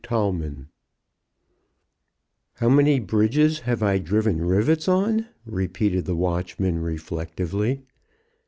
[0.03, 0.67] Tolman
[2.55, 7.83] "How many bridges have I driven rivets on?" repeated the watchman, reflectively.